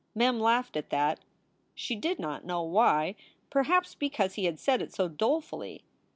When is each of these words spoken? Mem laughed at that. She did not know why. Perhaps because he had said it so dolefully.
Mem 0.15 0.39
laughed 0.39 0.75
at 0.75 0.89
that. 0.89 1.19
She 1.75 1.95
did 1.95 2.17
not 2.17 2.43
know 2.43 2.63
why. 2.63 3.13
Perhaps 3.51 3.93
because 3.93 4.33
he 4.33 4.45
had 4.45 4.59
said 4.59 4.81
it 4.81 4.91
so 4.91 5.07
dolefully. 5.07 5.83